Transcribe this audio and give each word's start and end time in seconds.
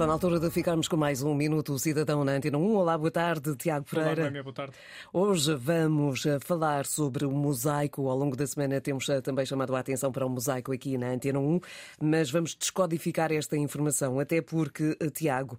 Está 0.00 0.06
na 0.06 0.14
altura 0.14 0.40
de 0.40 0.50
ficarmos 0.50 0.88
com 0.88 0.96
mais 0.96 1.22
um 1.22 1.34
Minuto 1.34 1.78
Cidadão 1.78 2.24
na 2.24 2.32
Antena 2.32 2.56
1. 2.56 2.74
Olá, 2.74 2.96
boa 2.96 3.10
tarde, 3.10 3.54
Tiago 3.54 3.84
Pereira. 3.84 4.30
Olá, 4.30 4.42
boa 4.42 4.54
tarde. 4.54 4.72
Hoje 5.12 5.54
vamos 5.54 6.24
eh, 6.24 6.38
falar 6.40 6.86
sobre 6.86 7.26
o 7.26 7.30
mosaico. 7.30 8.08
Ao 8.08 8.16
longo 8.16 8.34
da 8.34 8.46
semana 8.46 8.80
temos 8.80 9.06
eh, 9.10 9.20
também 9.20 9.44
chamado 9.44 9.76
a 9.76 9.78
atenção 9.78 10.10
para 10.10 10.24
o 10.24 10.30
mosaico 10.30 10.72
aqui 10.72 10.96
na 10.96 11.10
Antena 11.10 11.38
1, 11.38 11.60
mas 12.00 12.30
vamos 12.30 12.54
descodificar 12.54 13.30
esta 13.30 13.58
informação, 13.58 14.18
até 14.18 14.40
porque, 14.40 14.96
eh, 14.98 15.10
Tiago, 15.10 15.58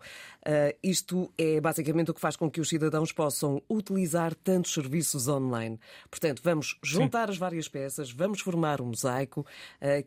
isto 0.81 1.31
é 1.37 1.61
basicamente 1.61 2.09
o 2.09 2.13
que 2.15 2.19
faz 2.19 2.35
com 2.35 2.49
que 2.49 2.59
os 2.59 2.67
cidadãos 2.67 3.11
possam 3.11 3.61
utilizar 3.69 4.33
tantos 4.33 4.73
serviços 4.73 5.27
online. 5.27 5.79
Portanto, 6.09 6.41
vamos 6.43 6.79
juntar 6.81 7.27
Sim. 7.27 7.33
as 7.33 7.37
várias 7.37 7.67
peças, 7.67 8.11
vamos 8.11 8.41
formar 8.41 8.81
um 8.81 8.85
mosaico, 8.85 9.45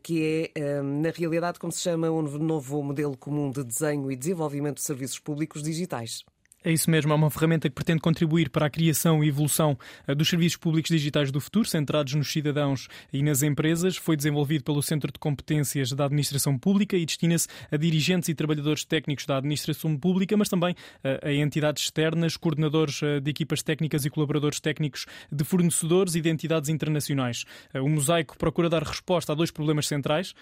que 0.02 0.50
é, 0.52 0.82
na 0.82 1.10
realidade, 1.10 1.60
como 1.60 1.72
se 1.72 1.82
chama 1.82 2.10
um 2.10 2.22
novo 2.22 2.82
modelo 2.82 3.16
comum 3.16 3.48
de 3.48 3.62
desenho 3.62 4.10
e 4.10 4.23
desenvolvimento 4.24 4.76
de 4.76 4.82
serviços 4.82 5.18
públicos 5.18 5.62
digitais. 5.62 6.24
É 6.66 6.72
isso 6.72 6.90
mesmo, 6.90 7.12
é 7.12 7.14
uma 7.14 7.28
ferramenta 7.28 7.68
que 7.68 7.74
pretende 7.74 8.00
contribuir 8.00 8.48
para 8.48 8.64
a 8.64 8.70
criação 8.70 9.22
e 9.22 9.28
evolução 9.28 9.78
eh, 10.06 10.14
dos 10.14 10.30
serviços 10.30 10.56
públicos 10.56 10.90
digitais 10.90 11.30
do 11.30 11.38
futuro, 11.38 11.68
centrados 11.68 12.14
nos 12.14 12.32
cidadãos 12.32 12.88
e 13.12 13.22
nas 13.22 13.42
empresas. 13.42 13.98
Foi 13.98 14.16
desenvolvido 14.16 14.64
pelo 14.64 14.82
Centro 14.82 15.12
de 15.12 15.18
Competências 15.18 15.92
da 15.92 16.06
Administração 16.06 16.56
Pública 16.56 16.96
e 16.96 17.04
destina-se 17.04 17.48
a 17.70 17.76
dirigentes 17.76 18.30
e 18.30 18.34
trabalhadores 18.34 18.82
técnicos 18.82 19.26
da 19.26 19.36
Administração 19.36 19.94
Pública, 19.94 20.38
mas 20.38 20.48
também 20.48 20.74
eh, 21.04 21.20
a 21.22 21.32
entidades 21.34 21.82
externas, 21.82 22.34
coordenadores 22.38 23.02
eh, 23.02 23.20
de 23.20 23.30
equipas 23.30 23.62
técnicas 23.62 24.06
e 24.06 24.08
colaboradores 24.08 24.58
técnicos 24.58 25.04
de 25.30 25.44
fornecedores 25.44 26.14
e 26.14 26.22
de 26.22 26.30
entidades 26.30 26.70
internacionais. 26.70 27.44
O 27.74 27.90
mosaico 27.90 28.38
procura 28.38 28.70
dar 28.70 28.84
resposta 28.84 29.32
a 29.32 29.34
dois 29.34 29.50
problemas 29.50 29.86
centrais: 29.86 30.34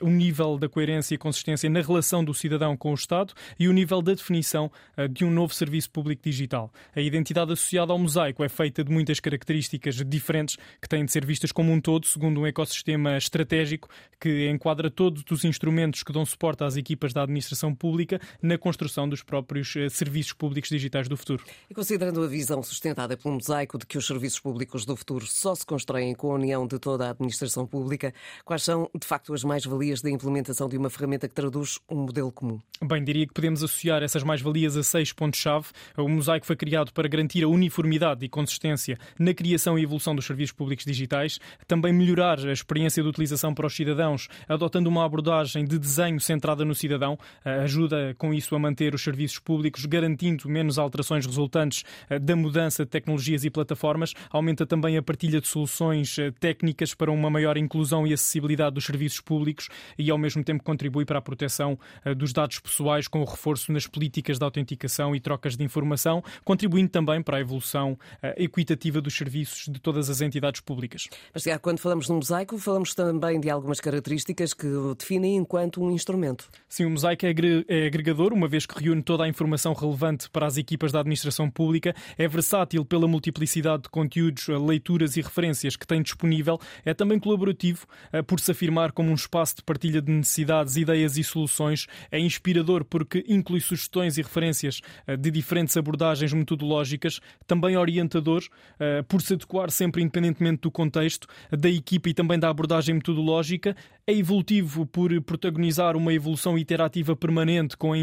o 0.00 0.10
nível 0.10 0.58
da 0.58 0.68
coerência 0.68 1.14
e 1.14 1.18
consistência 1.18 1.70
na 1.70 1.80
relação 1.80 2.22
do 2.22 2.34
cidadão 2.34 2.76
com 2.76 2.90
o 2.90 2.94
Estado 2.94 3.32
e 3.58 3.68
o 3.68 3.72
nível 3.72 4.02
da 4.02 4.12
definição 4.12 4.70
de 5.10 5.24
um 5.24 5.30
novo 5.30 5.54
serviço 5.54 5.61
público 5.90 6.22
digital. 6.24 6.72
A 6.94 7.00
identidade 7.00 7.52
associada 7.52 7.92
ao 7.92 7.98
mosaico 7.98 8.42
é 8.42 8.48
feita 8.48 8.82
de 8.82 8.90
muitas 8.90 9.20
características 9.20 9.96
diferentes 10.04 10.56
que 10.80 10.88
têm 10.88 11.04
de 11.04 11.12
ser 11.12 11.24
vistas 11.24 11.52
como 11.52 11.72
um 11.72 11.80
todo, 11.80 12.06
segundo 12.06 12.40
um 12.40 12.46
ecossistema 12.46 13.16
estratégico 13.16 13.88
que 14.20 14.48
enquadra 14.48 14.90
todos 14.90 15.24
os 15.30 15.44
instrumentos 15.44 16.02
que 16.02 16.12
dão 16.12 16.24
suporte 16.24 16.64
às 16.64 16.76
equipas 16.76 17.12
da 17.12 17.22
administração 17.22 17.74
pública 17.74 18.20
na 18.40 18.56
construção 18.56 19.08
dos 19.08 19.22
próprios 19.22 19.74
eh, 19.76 19.88
serviços 19.88 20.32
públicos 20.32 20.70
digitais 20.70 21.08
do 21.08 21.16
futuro. 21.16 21.44
E 21.68 21.74
considerando 21.74 22.22
a 22.22 22.26
visão 22.26 22.62
sustentada 22.62 23.16
pelo 23.16 23.34
mosaico 23.34 23.78
de 23.78 23.86
que 23.86 23.98
os 23.98 24.06
serviços 24.06 24.40
públicos 24.40 24.84
do 24.84 24.96
futuro 24.96 25.26
só 25.26 25.54
se 25.54 25.66
constroem 25.66 26.14
com 26.14 26.32
a 26.32 26.34
união 26.34 26.66
de 26.66 26.78
toda 26.78 27.06
a 27.06 27.10
administração 27.10 27.66
pública, 27.66 28.14
quais 28.44 28.62
são, 28.62 28.90
de 28.98 29.06
facto, 29.06 29.34
as 29.34 29.44
mais-valias 29.44 30.00
da 30.00 30.10
implementação 30.10 30.68
de 30.68 30.76
uma 30.76 30.90
ferramenta 30.90 31.28
que 31.28 31.34
traduz 31.34 31.78
um 31.88 31.96
modelo 31.96 32.32
comum? 32.32 32.60
Bem, 32.82 33.04
diria 33.04 33.26
que 33.26 33.32
podemos 33.32 33.62
associar 33.62 34.02
essas 34.02 34.22
mais-valias 34.22 34.76
a 34.76 34.82
seis 34.82 35.12
pontos-chave 35.12 35.51
chave. 35.52 35.66
O 35.96 36.08
mosaico 36.08 36.46
foi 36.46 36.56
criado 36.56 36.92
para 36.92 37.08
garantir 37.08 37.44
a 37.44 37.48
uniformidade 37.48 38.24
e 38.24 38.28
consistência 38.28 38.98
na 39.18 39.34
criação 39.34 39.78
e 39.78 39.82
evolução 39.82 40.14
dos 40.14 40.24
serviços 40.24 40.52
públicos 40.52 40.84
digitais, 40.84 41.38
também 41.66 41.92
melhorar 41.92 42.38
a 42.38 42.52
experiência 42.52 43.02
de 43.02 43.08
utilização 43.08 43.54
para 43.54 43.66
os 43.66 43.74
cidadãos, 43.74 44.28
adotando 44.48 44.88
uma 44.88 45.04
abordagem 45.04 45.64
de 45.64 45.78
desenho 45.78 46.20
centrada 46.20 46.64
no 46.64 46.74
cidadão, 46.74 47.18
eh, 47.44 47.60
ajuda 47.60 48.14
com 48.18 48.32
isso 48.32 48.54
a 48.54 48.58
manter 48.58 48.94
os 48.94 49.02
serviços 49.02 49.38
públicos, 49.38 49.84
garantindo 49.84 50.48
menos 50.48 50.78
alterações 50.78 51.26
resultantes 51.26 51.84
eh, 52.08 52.18
da 52.18 52.34
mudança 52.36 52.84
de 52.84 52.90
tecnologias 52.90 53.44
e 53.44 53.50
plataformas, 53.50 54.14
aumenta 54.30 54.66
também 54.66 54.96
a 54.96 55.02
partilha 55.02 55.40
de 55.40 55.48
soluções 55.48 56.18
eh, 56.18 56.30
técnicas 56.30 56.94
para 56.94 57.10
uma 57.10 57.30
maior 57.30 57.56
inclusão 57.56 58.06
e 58.06 58.12
acessibilidade 58.12 58.74
dos 58.74 58.84
serviços 58.84 59.20
públicos 59.20 59.68
e, 59.98 60.10
ao 60.10 60.18
mesmo 60.18 60.42
tempo, 60.42 60.62
contribui 60.62 61.04
para 61.04 61.18
a 61.18 61.22
proteção 61.22 61.78
dos 62.16 62.32
dados 62.32 62.58
pessoais 62.58 63.08
com 63.08 63.20
o 63.20 63.24
reforço 63.24 63.72
nas 63.72 63.86
políticas 63.86 64.38
de 64.38 64.44
autenticação 64.44 65.14
e 65.14 65.20
troca 65.20 65.41
trocas 65.42 65.56
de 65.56 65.64
informação, 65.64 66.22
contribuindo 66.44 66.88
também 66.88 67.20
para 67.20 67.38
a 67.38 67.40
evolução 67.40 67.92
uh, 67.92 67.98
equitativa 68.36 69.00
dos 69.00 69.16
serviços 69.16 69.66
de 69.68 69.80
todas 69.80 70.08
as 70.08 70.20
entidades 70.20 70.60
públicas. 70.60 71.08
Mas 71.34 71.44
quando 71.60 71.80
falamos 71.80 72.06
de 72.06 72.12
um 72.12 72.16
mosaico, 72.16 72.56
falamos 72.58 72.94
também 72.94 73.40
de 73.40 73.50
algumas 73.50 73.80
características 73.80 74.54
que 74.54 74.66
o 74.66 74.94
definem 74.94 75.36
enquanto 75.36 75.82
um 75.82 75.90
instrumento. 75.90 76.48
Sim, 76.68 76.84
o 76.84 76.90
mosaico 76.90 77.26
é, 77.26 77.34
é 77.68 77.86
agregador, 77.86 78.32
uma 78.32 78.46
vez 78.46 78.64
que 78.64 78.80
reúne 78.80 79.02
toda 79.02 79.24
a 79.24 79.28
informação 79.28 79.72
relevante 79.72 80.30
para 80.30 80.46
as 80.46 80.56
equipas 80.56 80.92
da 80.92 81.00
administração 81.00 81.50
pública, 81.50 81.94
é 82.16 82.28
versátil 82.28 82.84
pela 82.84 83.08
multiplicidade 83.08 83.84
de 83.84 83.88
conteúdos, 83.88 84.48
eh, 84.48 84.56
leituras 84.56 85.16
e 85.16 85.20
referências 85.20 85.76
que 85.76 85.86
tem 85.86 86.00
disponível, 86.02 86.60
é 86.84 86.94
também 86.94 87.18
colaborativo 87.18 87.86
uh, 88.12 88.22
por 88.22 88.38
se 88.38 88.52
afirmar 88.52 88.92
como 88.92 89.10
um 89.10 89.14
espaço 89.14 89.56
de 89.56 89.62
partilha 89.62 90.00
de 90.00 90.12
necessidades, 90.12 90.76
ideias 90.76 91.16
e 91.16 91.24
soluções, 91.24 91.86
é 92.10 92.18
inspirador 92.18 92.84
porque 92.84 93.24
inclui 93.28 93.60
sugestões 93.60 94.18
e 94.18 94.22
referências 94.22 94.80
de 95.22 95.30
diferentes 95.30 95.76
abordagens 95.76 96.32
metodológicas, 96.32 97.20
também 97.46 97.76
orientador, 97.76 98.42
uh, 98.42 99.04
por 99.04 99.22
se 99.22 99.34
adequar 99.34 99.70
sempre 99.70 100.02
independentemente 100.02 100.62
do 100.62 100.70
contexto, 100.70 101.28
da 101.50 101.68
equipa 101.68 102.08
e 102.08 102.14
também 102.14 102.38
da 102.38 102.48
abordagem 102.48 102.96
metodológica. 102.96 103.76
É 104.04 104.12
evolutivo 104.12 104.84
por 104.84 105.10
protagonizar 105.22 105.96
uma 105.96 106.12
evolução 106.12 106.58
iterativa 106.58 107.14
permanente 107.14 107.76
com 107.76 107.92
a, 107.92 107.96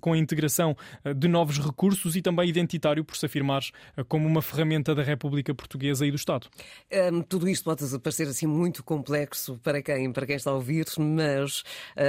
com 0.00 0.12
a 0.12 0.18
integração 0.18 0.76
uh, 1.04 1.12
de 1.12 1.26
novos 1.26 1.58
recursos 1.58 2.14
e 2.14 2.22
também 2.22 2.48
identitário 2.48 3.04
por 3.04 3.16
se 3.16 3.26
afirmar 3.26 3.62
uh, 3.98 4.04
como 4.04 4.28
uma 4.28 4.40
ferramenta 4.40 4.94
da 4.94 5.02
República 5.02 5.52
Portuguesa 5.52 6.06
e 6.06 6.10
do 6.10 6.16
Estado. 6.16 6.46
Um, 7.12 7.22
tudo 7.22 7.48
isto 7.48 7.64
pode 7.64 7.98
parecer 7.98 8.28
assim 8.28 8.46
muito 8.46 8.84
complexo 8.84 9.58
para 9.58 9.82
quem, 9.82 10.12
para 10.12 10.24
quem 10.24 10.36
está 10.36 10.52
a 10.52 10.54
ouvir, 10.54 10.86
mas 10.98 11.64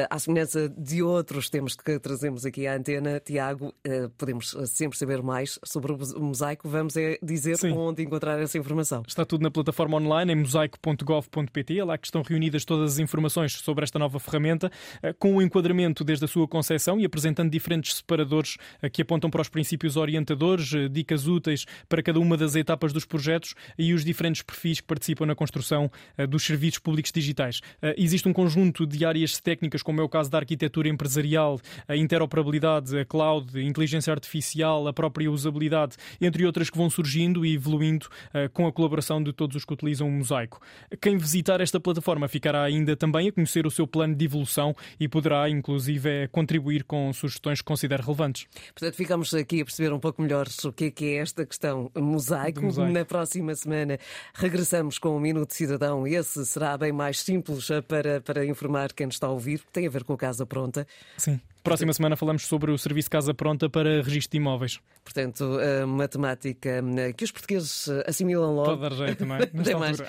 à 0.09 0.19
semelhança 0.19 0.69
de 0.69 1.01
outros 1.01 1.49
temas 1.49 1.75
que 1.75 1.99
trazemos 1.99 2.45
aqui 2.45 2.67
à 2.67 2.75
antena, 2.75 3.19
Tiago, 3.19 3.73
podemos 4.17 4.50
sempre 4.65 4.97
saber 4.97 5.21
mais 5.21 5.59
sobre 5.63 5.91
o 5.91 6.21
mosaico, 6.21 6.67
vamos 6.67 6.95
é 6.97 7.17
dizer 7.21 7.57
Sim. 7.57 7.71
onde 7.71 8.03
encontrar 8.03 8.39
essa 8.39 8.57
informação. 8.57 9.03
Está 9.07 9.25
tudo 9.25 9.41
na 9.41 9.51
plataforma 9.51 9.97
online 9.97 10.33
em 10.33 10.35
mosaico.gov.pt, 10.35 11.79
é 11.79 11.83
lá 11.83 11.97
que 11.97 12.07
estão 12.07 12.21
reunidas 12.21 12.65
todas 12.65 12.93
as 12.93 12.99
informações 12.99 13.53
sobre 13.53 13.83
esta 13.83 13.97
nova 13.97 14.19
ferramenta, 14.19 14.71
eh, 15.01 15.13
com 15.13 15.33
o 15.33 15.35
um 15.37 15.41
enquadramento 15.41 16.03
desde 16.03 16.25
a 16.25 16.27
sua 16.27 16.47
concepção 16.47 16.99
e 16.99 17.05
apresentando 17.05 17.49
diferentes 17.49 17.95
separadores 17.95 18.57
eh, 18.81 18.89
que 18.89 19.01
apontam 19.01 19.29
para 19.29 19.41
os 19.41 19.49
princípios 19.49 19.97
orientadores, 19.97 20.73
eh, 20.73 20.87
dicas 20.87 21.27
úteis 21.27 21.65
para 21.87 22.03
cada 22.03 22.19
uma 22.19 22.37
das 22.37 22.55
etapas 22.55 22.93
dos 22.93 23.05
projetos 23.05 23.55
e 23.77 23.93
os 23.93 24.03
diferentes 24.03 24.41
perfis 24.41 24.79
que 24.79 24.87
participam 24.87 25.25
na 25.25 25.35
construção 25.35 25.89
dos 26.29 26.43
serviços 26.43 26.79
públicos 26.79 27.11
digitais. 27.11 27.61
Existe 27.97 28.27
um 28.27 28.33
conjunto 28.33 28.85
de 28.85 29.05
áreas 29.05 29.39
técnicas, 29.39 29.81
como 29.81 30.01
é 30.01 30.03
o 30.03 30.09
caso 30.09 30.29
da 30.29 30.37
arquitetura 30.37 30.87
empresarial, 30.89 31.59
a 31.87 31.95
interoperabilidade, 31.95 32.97
a 32.97 33.05
cloud, 33.05 33.57
a 33.57 33.61
inteligência 33.61 34.11
artificial 34.11 34.40
artificial, 34.41 34.87
a 34.87 34.93
própria 34.93 35.31
usabilidade, 35.31 35.95
entre 36.19 36.45
outras 36.45 36.69
que 36.69 36.77
vão 36.77 36.89
surgindo 36.89 37.45
e 37.45 37.53
evoluindo 37.53 38.07
uh, 38.07 38.49
com 38.51 38.67
a 38.67 38.71
colaboração 38.71 39.23
de 39.23 39.31
todos 39.31 39.55
os 39.55 39.63
que 39.63 39.73
utilizam 39.73 40.07
o 40.07 40.11
Mosaico. 40.11 40.59
Quem 40.99 41.17
visitar 41.17 41.61
esta 41.61 41.79
plataforma 41.79 42.27
ficará 42.27 42.63
ainda 42.63 42.95
também 42.95 43.29
a 43.29 43.31
conhecer 43.31 43.65
o 43.65 43.71
seu 43.71 43.87
plano 43.87 44.15
de 44.15 44.25
evolução 44.25 44.75
e 44.99 45.07
poderá, 45.07 45.49
inclusive, 45.49 46.27
contribuir 46.29 46.83
com 46.83 47.13
sugestões 47.13 47.59
que 47.59 47.65
considere 47.65 48.01
relevantes. 48.01 48.47
Portanto, 48.73 48.95
ficamos 48.95 49.33
aqui 49.33 49.61
a 49.61 49.65
perceber 49.65 49.93
um 49.93 49.99
pouco 49.99 50.21
melhor 50.21 50.47
o 50.65 50.73
que 50.73 50.85
é, 50.85 50.91
que 50.91 51.05
é 51.05 51.15
esta 51.17 51.45
questão 51.45 51.91
mosaico. 51.95 52.61
mosaico. 52.61 52.91
Na 52.91 53.05
próxima 53.05 53.53
semana 53.55 53.99
regressamos 54.33 54.97
com 54.97 55.15
o 55.15 55.19
Minuto 55.19 55.53
Cidadão. 55.53 56.07
Esse 56.07 56.45
será 56.45 56.77
bem 56.77 56.91
mais 56.91 57.21
simples 57.21 57.69
eh, 57.69 57.81
para, 57.81 58.21
para 58.21 58.45
informar 58.45 58.93
quem 58.93 59.05
nos 59.05 59.15
está 59.15 59.27
a 59.27 59.31
ouvir, 59.31 59.61
tem 59.71 59.85
a 59.85 59.89
ver 59.89 60.03
com 60.03 60.13
a 60.13 60.17
Casa 60.17 60.45
Pronta. 60.45 60.87
Sim. 61.17 61.39
Próxima 61.63 61.93
semana 61.93 62.15
falamos 62.15 62.47
sobre 62.47 62.71
o 62.71 62.77
serviço 62.77 63.07
Casa 63.07 63.35
Pronta 63.35 63.69
para 63.69 64.01
registro 64.01 64.30
de 64.31 64.37
imóveis. 64.37 64.79
Portanto, 65.03 65.57
a 65.59 65.85
matemática 65.87 66.69
eh, 66.97 67.13
que 67.13 67.23
os 67.23 67.31
portugueses 67.31 67.87
eh, 67.87 68.03
assimilam 68.07 68.53
logo. 68.53 68.77
Pode 68.77 68.81
dar 68.81 68.93
jeito 68.93 69.17
também. 69.25 69.47
Tem 69.47 69.75
mais, 69.75 69.99
eh, 69.99 70.05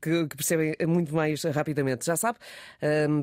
que, 0.00 0.36
percebem 0.36 0.74
muito 0.86 1.14
mais 1.14 1.42
rapidamente. 1.44 2.04
Já 2.04 2.16
sabe, 2.16 2.38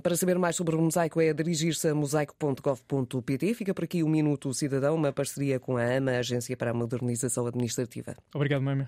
para 0.02 0.16
saber 0.16 0.40
mais 0.40 0.56
sobre 0.56 0.76
o 0.76 0.82
mosaico 0.82 1.20
é 1.20 1.34
dirigir-se 1.34 1.90
a 1.90 1.96
mosaico.gov.pt. 1.96 3.54
Fica 3.54 3.74
por 3.74 3.84
aqui 3.84 4.02
o 4.02 4.08
Minuto 4.08 4.54
Cidadão, 4.54 4.96
uma 4.96 5.12
parceria 5.12 5.60
com 5.60 5.78
a 5.78 5.84
AMA, 5.84 6.12
a 6.12 6.20
Agência 6.20 6.56
para 6.56 6.72
a 6.72 6.74
Modernização 6.74 7.46
Administrativa. 7.46 8.16
Obrigado, 8.34 8.62
Mãe. 8.62 8.88